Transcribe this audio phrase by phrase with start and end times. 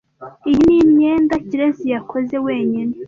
[0.49, 2.93] Iyi ni imyenda Kirezi yakoze wenyine.